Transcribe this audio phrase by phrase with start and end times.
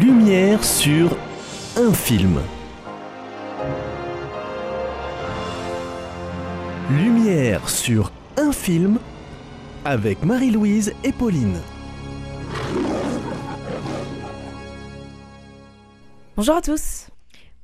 [0.00, 1.16] Lumière sur
[1.76, 2.40] un film.
[6.88, 9.00] Lumière sur un film
[9.84, 11.60] avec Marie-Louise et Pauline.
[16.36, 17.08] Bonjour à tous.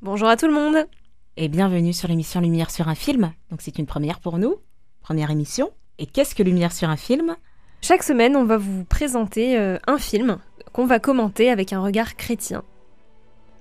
[0.02, 0.88] Bonjour à tout le monde.
[1.36, 3.32] Et bienvenue sur l'émission Lumière sur un film.
[3.52, 4.56] Donc c'est une première pour nous,
[5.02, 5.70] première émission.
[5.98, 7.36] Et qu'est-ce que Lumière sur un film?
[7.80, 10.38] Chaque semaine, on va vous présenter euh, un film
[10.74, 12.64] qu'on va commenter avec un regard chrétien.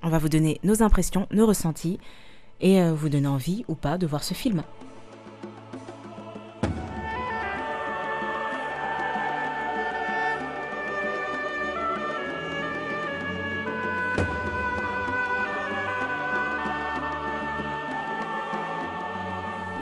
[0.02, 2.00] On va vous donner nos impressions, nos ressentis
[2.60, 4.64] et euh, vous donner envie ou pas de voir ce film.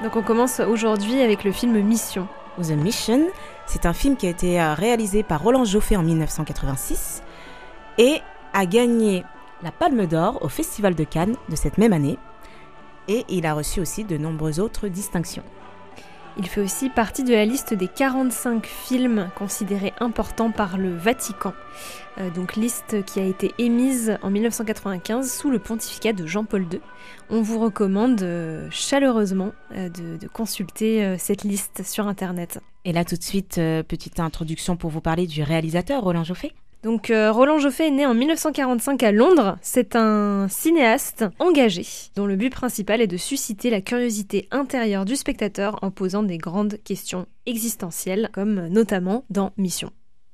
[0.04, 2.28] Donc on commence aujourd'hui avec le film Mission.
[2.60, 3.30] The Mission,
[3.66, 7.24] c'est un film qui a été euh, réalisé par Roland Joffé en 1986
[7.98, 8.20] et
[8.54, 9.24] a gagné
[9.64, 12.18] la Palme d'Or au Festival de Cannes de cette même année.
[13.08, 15.44] Et il a reçu aussi de nombreuses autres distinctions.
[16.38, 21.54] Il fait aussi partie de la liste des 45 films considérés importants par le Vatican.
[22.18, 26.82] Euh, donc liste qui a été émise en 1995 sous le pontificat de Jean-Paul II.
[27.30, 32.60] On vous recommande euh, chaleureusement euh, de, de, consulter cette liste sur Internet.
[32.86, 33.56] Et là tout de suite,
[33.88, 36.54] petite introduction pour vous parler du réalisateur Roland Joffé.
[36.84, 39.58] Donc euh, Roland Joffé est né en 1945 à Londres.
[39.62, 45.16] C'est un cinéaste engagé dont le but principal est de susciter la curiosité intérieure du
[45.16, 49.92] spectateur en posant des grandes questions existentielles, comme notamment dans Mission.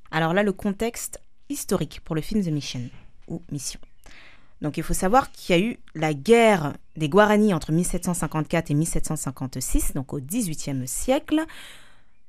[0.09, 2.82] Alors là, le contexte historique pour le film The Mission
[3.28, 3.80] ou Mission.
[4.61, 8.73] Donc il faut savoir qu'il y a eu la guerre des Guaranis entre 1754 et
[8.73, 11.45] 1756, donc au XVIIIe siècle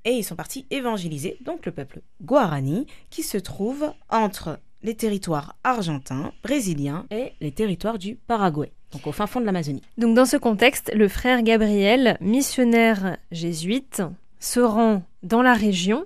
[0.05, 5.57] et ils sont partis évangéliser donc le peuple guarani qui se trouve entre les territoires
[5.65, 9.83] argentins, brésiliens et les territoires du Paraguay, donc au fin fond de l'Amazonie.
[9.97, 14.03] Donc dans ce contexte, le frère Gabriel, missionnaire jésuite,
[14.39, 16.05] se rend dans la région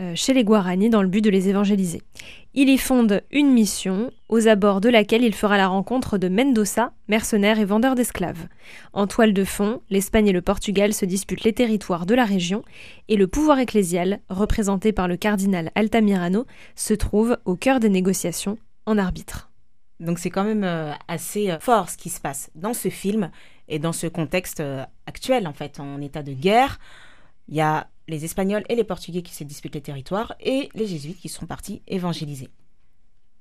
[0.00, 2.02] euh, chez les Guaranis dans le but de les évangéliser.
[2.52, 6.92] Il y fonde une mission aux abords de laquelle il fera la rencontre de Mendoza,
[7.06, 8.48] mercenaire et vendeur d'esclaves.
[8.92, 12.64] En toile de fond, l'Espagne et le Portugal se disputent les territoires de la région
[13.06, 16.44] et le pouvoir ecclésial, représenté par le cardinal Altamirano,
[16.74, 19.52] se trouve au cœur des négociations en arbitre.
[20.00, 23.30] Donc c'est quand même euh, assez euh, fort ce qui se passe dans ce film
[23.68, 24.60] et dans ce contexte
[25.06, 26.80] actuel en fait, en état de guerre.
[27.48, 30.86] Il y a les Espagnols et les Portugais qui se disputent les territoires et les
[30.86, 32.48] Jésuites qui sont partis évangéliser.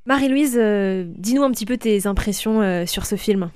[0.05, 3.51] Marie-Louise, euh, dis-nous un petit peu tes impressions euh, sur ce film.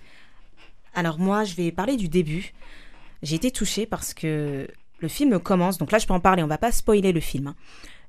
[0.94, 2.54] Alors moi, je vais parler du début.
[3.22, 4.68] J'ai été touchée parce que
[5.00, 7.48] le film commence, donc là je peux en parler, on va pas spoiler le film.
[7.48, 7.56] Hein.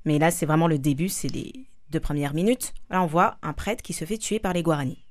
[0.04, 1.52] Mais là c'est vraiment le début, c'est les
[1.90, 2.74] deux premières minutes.
[2.90, 5.04] Là on voit un prêtre qui se fait tuer par les Guaranis.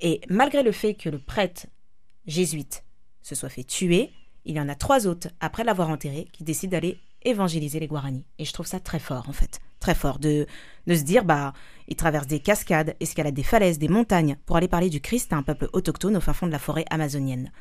[0.00, 1.66] Et malgré le fait que le prêtre
[2.26, 2.84] jésuite
[3.22, 4.10] se soit fait tuer,
[4.44, 8.24] il y en a trois autres, après l'avoir enterré, qui décident d'aller évangéliser les Guaranis.
[8.38, 9.60] Et je trouve ça très fort, en fait.
[9.78, 10.18] Très fort.
[10.18, 10.46] De,
[10.86, 11.52] de se dire, bah,
[11.88, 15.36] ils traversent des cascades, escaladent des falaises, des montagnes, pour aller parler du Christ à
[15.36, 17.52] un peuple autochtone au fin fond de la forêt amazonienne.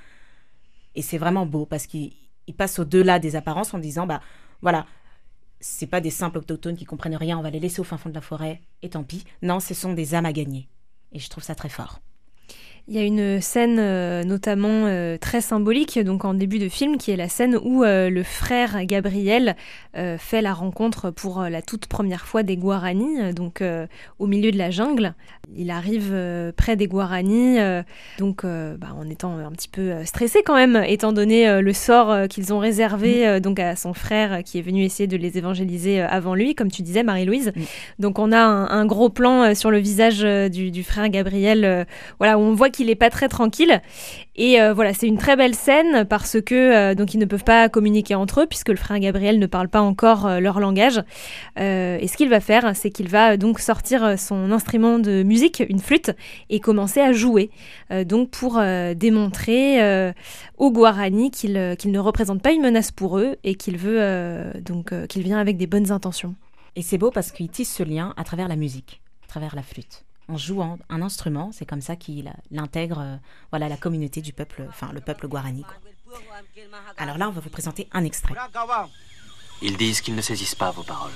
[0.95, 2.13] Et c'est vraiment beau, parce qu'ils
[2.57, 4.21] passent au-delà des apparences en disant, bah,
[4.61, 4.85] voilà,
[5.59, 8.09] c'est pas des simples autochtones qui comprennent rien, on va les laisser au fin fond
[8.09, 9.23] de la forêt, et tant pis.
[9.43, 10.67] Non, ce sont des âmes à gagner.
[11.11, 11.99] Et je trouve ça très fort.
[12.91, 16.97] Il y a une scène euh, notamment euh, très symbolique, donc en début de film,
[16.97, 19.55] qui est la scène où euh, le frère Gabriel
[19.93, 23.61] fait la rencontre pour la toute première fois des Guaranis, donc
[24.19, 25.15] au milieu de la jungle.
[25.53, 26.15] Il arrive
[26.55, 27.57] près des Guaranis,
[28.17, 32.53] donc bah, en étant un petit peu stressé quand même, étant donné le sort qu'ils
[32.53, 33.39] ont réservé mm.
[33.41, 36.83] donc à son frère qui est venu essayer de les évangéliser avant lui, comme tu
[36.83, 37.51] disais, Marie-Louise.
[37.53, 37.61] Mm.
[37.99, 41.85] Donc on a un, gros plan sur le visage du, du frère Gabriel,
[42.17, 43.81] voilà, où on voit qu'il il est pas très tranquille.
[44.35, 47.43] Et euh, voilà, c'est une très belle scène parce que euh, donc ils ne peuvent
[47.43, 51.03] pas communiquer entre eux puisque le frère Gabriel ne parle pas encore euh, leur langage.
[51.57, 55.79] et ce qu'il va faire, c'est qu'il va donc sortir son instrument de musique, une
[55.79, 56.11] flûte,
[56.49, 57.49] et commencer à jouer.
[58.05, 58.61] donc pour
[58.95, 60.13] démontrer
[60.57, 65.23] aux Guarani qu'il ne représente pas une menace pour eux et qu'il veut donc qu'il
[65.23, 66.35] vient avec des bonnes intentions.
[66.75, 69.63] Et c'est beau parce qu'il tisse ce lien à travers la musique, à travers la
[69.63, 71.51] flûte en jouant un instrument.
[71.53, 73.17] C'est comme ça qu'il intègre euh,
[73.51, 75.65] voilà, la communauté du peuple, enfin le peuple guarani.
[76.97, 78.35] Alors là, on va vous présenter un extrait.
[79.61, 81.11] Ils disent qu'ils ne saisissent pas vos paroles.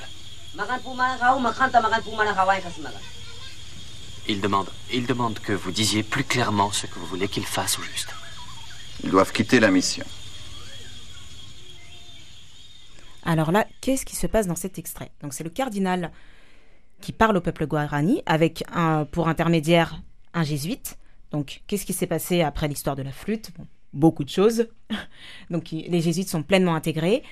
[4.28, 7.80] Ils demandent, ils demandent que vous disiez plus clairement ce que vous voulez qu'ils fassent
[7.80, 8.14] au juste.
[9.04, 10.06] Ils doivent quitter la mission.
[13.24, 15.12] Alors là, qu'est-ce qui se passe dans cet extrait?
[15.22, 16.12] Donc c'est le cardinal
[17.02, 20.02] qui parle au peuple guarani avec un, pour intermédiaire
[20.34, 20.98] un jésuite.
[21.32, 23.52] Donc, qu'est-ce qui s'est passé après l'histoire de la flûte?
[23.94, 24.68] Beaucoup de choses.
[25.50, 27.24] Donc, les jésuites sont pleinement intégrés,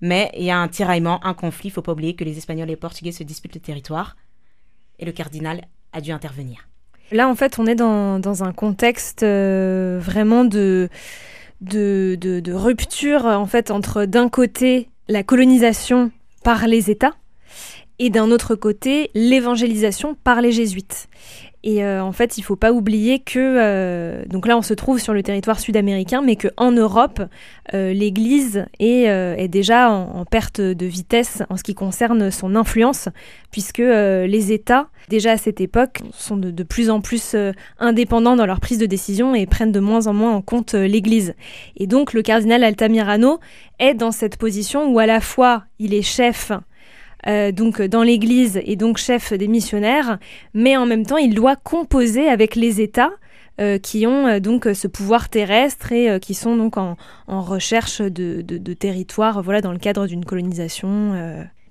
[0.00, 1.68] mais il y a un tiraillement, un conflit.
[1.68, 4.16] Il faut pas oublier que les Espagnols et les Portugais se disputent le territoire,
[4.98, 6.68] et le cardinal a dû intervenir.
[7.12, 10.88] Là, en fait, on est dans, un contexte euh, vraiment de,
[11.60, 16.12] de, de, rupture en fait entre d'un côté la colonisation
[16.44, 17.14] par les États
[18.00, 21.08] et d'un autre côté l'évangélisation par les jésuites.
[21.62, 24.98] Et euh, en fait, il faut pas oublier que euh, donc là, on se trouve
[24.98, 27.20] sur le territoire sud-américain, mais que en Europe,
[27.74, 33.10] euh, l'Église est, déjà en, perte de vitesse en ce qui concerne son influence,
[33.50, 37.36] puisque les États, déjà à cette époque, sont de plus en plus
[37.78, 41.34] indépendants dans leur prise de décision et prennent de moins en moins en compte l'Église.
[41.76, 43.40] Et donc, le cardinal Altamirano
[43.78, 46.52] est dans cette position où à la fois il est chef
[47.26, 50.18] euh, donc dans l'Église et donc chef des missionnaires,
[50.54, 53.10] mais en même temps il doit composer avec les États
[53.60, 56.96] euh, qui ont euh, donc ce pouvoir terrestre et qui sont donc en,
[57.28, 61.12] recherche de, de, territoires voilà, dans le cadre d'une colonisation,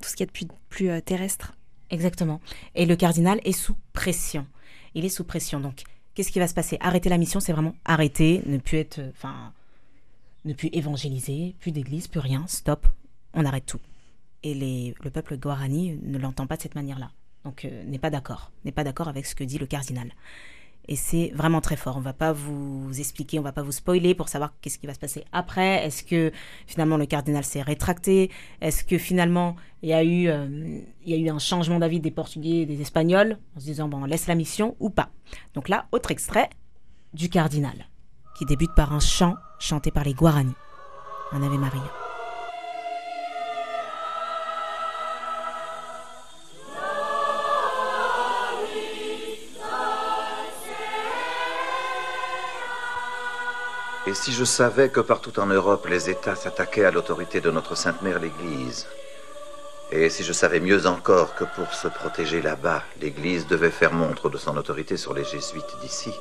[0.02, 1.54] tout ce qu'il y a de plus, plus terrestre.
[1.92, 2.40] Exactement.
[2.76, 4.46] Et le cardinal est sous pression.
[4.94, 5.60] Il est sous pression.
[5.60, 6.78] Donc, qu'est-ce qui va se passer?
[6.82, 9.52] Arrêter la mission, c'est vraiment arrêter, ne plus être, enfin,
[10.46, 12.46] ne plus évangéliser, plus d'église, plus rien.
[12.48, 12.86] Stop.
[13.34, 13.80] On arrête tout
[14.44, 17.12] et le peuple guarani ne l'entend pas de cette manière-là.
[17.46, 20.12] Donc euh, n'est pas d'accord, n'est pas d'accord avec ce que dit le cardinal.
[20.88, 21.98] Et c'est vraiment très fort.
[21.98, 24.96] On va pas vous expliquer, on va pas vous spoiler pour savoir qu'est-ce qui va
[24.96, 25.86] se passer après.
[25.86, 26.32] Est-ce que
[26.66, 28.32] finalement le cardinal s'est rétracté?
[28.60, 32.82] Est-ce que finalement il y a eu euh, un changement d'avis des Portugais et des
[32.82, 35.10] Espagnols en se disant bon on laisse la mission ou pas?
[35.54, 36.50] Donc là, autre extrait
[37.14, 37.88] du cardinal
[38.36, 40.54] qui débute par un chant chanté par les Guarani,
[41.34, 41.99] un Ave Maria.
[54.10, 57.76] Et si je savais que partout en Europe, les États s'attaquaient à l'autorité de notre
[57.76, 58.88] Sainte Mère l'Église,
[59.92, 64.32] et si je savais mieux encore que pour se protéger là-bas, l'Église devait faire montre
[64.32, 66.12] de son autorité sur les jésuites d'ici,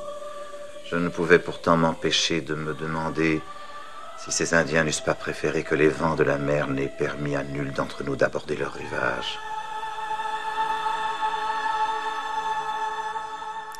[0.91, 3.41] je ne pouvais pourtant m'empêcher de me demander
[4.19, 7.43] si ces Indiens n'eussent pas préféré que les vents de la mer n'aient permis à
[7.43, 9.39] nul d'entre nous d'aborder leur rivage.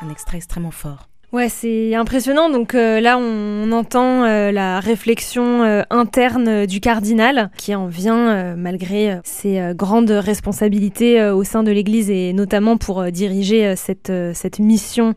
[0.01, 1.09] Un extrait extrêmement fort.
[1.31, 2.49] Ouais, c'est impressionnant.
[2.49, 8.57] Donc euh, là, on, entend euh, la réflexion euh, interne du cardinal qui en vient
[8.57, 15.15] malgré ses grandes responsabilités au sein de l'Église et notamment pour diriger cette, cette mission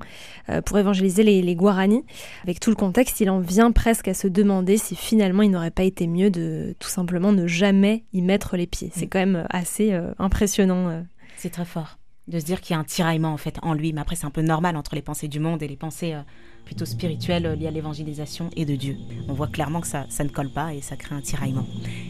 [0.66, 2.04] pour évangéliser les, les Guarani.
[2.44, 5.72] Avec tout le contexte, il en vient presque à se demander si finalement il n'aurait
[5.72, 8.92] pas été mieux de tout simplement ne jamais y mettre les pieds.
[8.94, 9.10] C'est mm.
[9.10, 11.04] quand même assez impressionnant.
[11.38, 13.94] C'est très fort de se dire qu'il y a un tiraillement en fait en lui.
[13.94, 16.22] Mais après, c'est un peu normal entre les pensées du monde et les pensées euh,
[16.66, 18.98] plutôt spirituelles euh, liées à l'évangélisation et de Dieu.
[19.28, 21.68] On voit clairement que ça, ça ne colle pas et ça crée un tiraillement.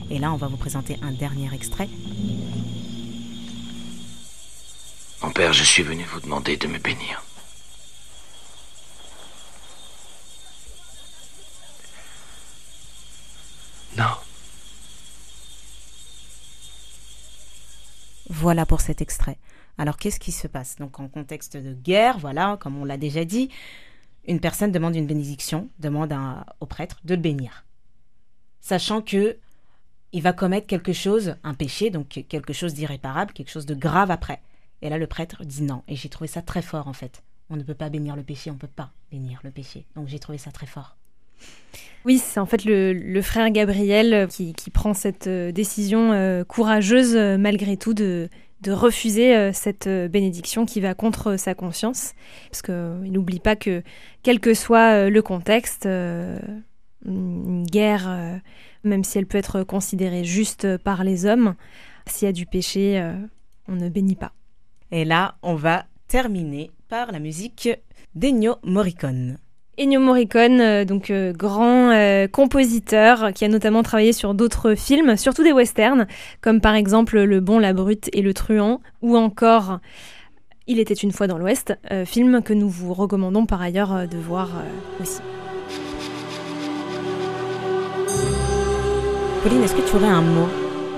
[0.10, 1.90] Et là, on va vous présenter un dernier extrait.
[5.22, 7.24] Mon père, je suis venu vous demander de me bénir.
[13.98, 14.06] Non.
[18.30, 19.38] Voilà pour cet extrait.
[19.78, 20.76] Alors qu'est-ce qui se passe?
[20.78, 23.50] Donc en contexte de guerre, voilà, comme on l'a déjà dit,
[24.28, 26.14] une personne demande une bénédiction, demande
[26.60, 27.66] au prêtre de le bénir,
[28.60, 29.38] sachant que
[30.14, 34.12] il va commettre quelque chose, un péché, donc quelque chose d'irréparable, quelque chose de grave
[34.12, 34.42] après.
[34.82, 35.84] Et là, le prêtre dit non.
[35.88, 37.24] Et j'ai trouvé ça très fort, en fait.
[37.50, 39.86] On ne peut pas bénir le péché, on ne peut pas bénir le péché.
[39.96, 40.98] Donc j'ai trouvé ça très fort.
[42.06, 47.38] Oui, c'est en fait le, frère Gabriel qui, prend cette euh, décision euh, courageuse, euh,
[47.38, 48.30] malgré tout, de,
[48.62, 52.14] de refuser euh, cette euh, bénédiction qui va contre sa conscience.
[52.50, 53.84] Parce qu'il euh, n'oublie pas que,
[54.24, 58.42] quel que soit le contexte, une guerre,
[58.84, 61.56] même si elle peut être considérée juste par les hommes,
[62.06, 63.04] s'il y a du péché,
[63.68, 64.34] on ne bénit pas.
[64.92, 67.70] Et là, on va terminer par la musique
[68.14, 69.38] d'Ennio Morricone.
[69.82, 75.18] Ennio Morricone, euh, donc euh, grand euh, compositeur qui a notamment travaillé sur d'autres films,
[75.18, 76.06] surtout des westerns,
[76.40, 79.80] comme par exemple Le Bon, la Brute et le Truand, ou encore
[80.68, 81.74] Il était une fois dans l'Ouest,
[82.06, 84.50] film que nous vous recommandons par ailleurs de voir
[85.02, 85.22] aussi.
[89.42, 90.48] Pauline, est-ce que tu aurais un mot,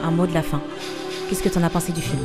[0.03, 0.61] un mot de la fin?
[1.29, 2.19] Qu'est-ce que tu en as pensé du film?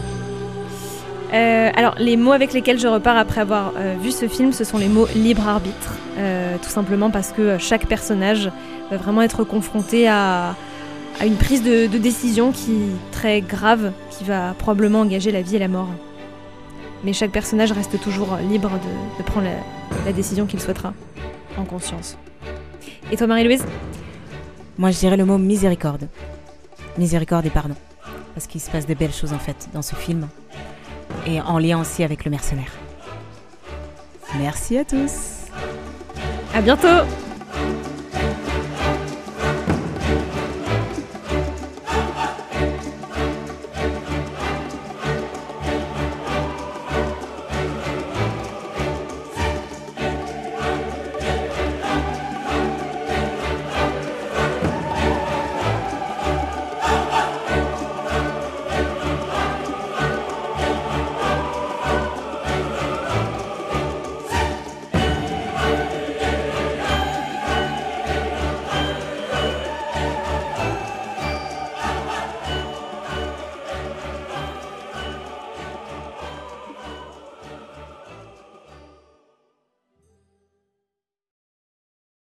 [1.33, 4.65] Euh, alors, les mots avec lesquels je repars après avoir euh, vu ce film, ce
[4.65, 5.95] sont les mots libre arbitre.
[6.17, 8.51] Euh, tout simplement parce que chaque personnage
[8.91, 10.57] va vraiment être confronté à,
[11.25, 12.73] une prise de, décision qui
[13.13, 15.89] très grave, qui va probablement engager la vie et la mort.
[17.05, 18.71] Mais chaque personnage reste toujours libre
[19.19, 20.95] de, prendre la, la décision qu'il souhaitera,
[21.59, 22.17] en conscience.
[23.13, 23.65] Et toi, Marie-Louise?
[24.79, 26.09] Moi, je dirais le mot miséricorde.
[26.97, 27.75] Miséricorde et pardon.
[28.35, 30.29] Parce qu'il se passe de belles choses en fait dans ce film
[31.29, 32.73] et en lien aussi avec le mercenaire.
[34.39, 35.47] Merci à tous.
[36.55, 37.05] À bientôt.